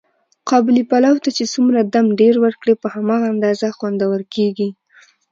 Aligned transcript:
قابلي 0.49 0.83
پلو 0.89 1.13
ته 1.23 1.29
چې 1.37 1.43
څومره 1.53 1.79
دم 1.93 2.07
ډېر 2.21 2.35
ور 2.43 2.55
کړې، 2.61 2.73
په 2.81 2.87
هماغه 2.95 3.25
اندازه 3.33 3.75
خوندور 3.77 4.19
کېږي. 4.35 4.69